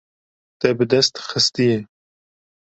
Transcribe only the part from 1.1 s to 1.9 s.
xistiye.